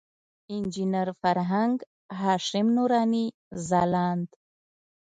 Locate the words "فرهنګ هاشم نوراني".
1.21-3.25